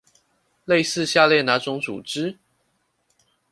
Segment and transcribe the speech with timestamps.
[0.65, 2.37] 類似下列那種組織？